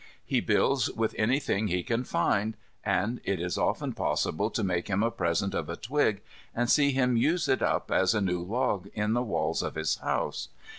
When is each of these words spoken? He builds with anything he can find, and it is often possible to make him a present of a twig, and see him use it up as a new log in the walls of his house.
He 0.25 0.41
builds 0.41 0.89
with 0.89 1.13
anything 1.15 1.67
he 1.67 1.83
can 1.83 2.03
find, 2.05 2.57
and 2.83 3.21
it 3.23 3.39
is 3.39 3.55
often 3.55 3.93
possible 3.93 4.49
to 4.49 4.63
make 4.63 4.87
him 4.87 5.03
a 5.03 5.11
present 5.11 5.53
of 5.53 5.69
a 5.69 5.75
twig, 5.75 6.23
and 6.55 6.71
see 6.71 6.91
him 6.91 7.15
use 7.15 7.47
it 7.47 7.61
up 7.61 7.91
as 7.91 8.15
a 8.15 8.19
new 8.21 8.41
log 8.41 8.87
in 8.95 9.13
the 9.13 9.21
walls 9.21 9.61
of 9.61 9.75
his 9.75 9.97
house. 9.97 10.47